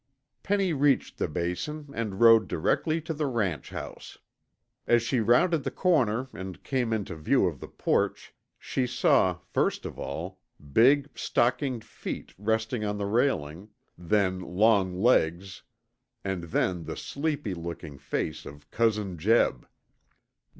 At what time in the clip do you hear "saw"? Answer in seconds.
8.87-9.37